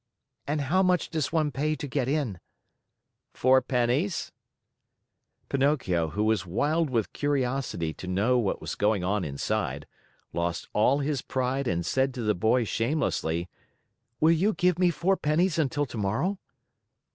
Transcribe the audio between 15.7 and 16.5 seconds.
tomorrow?"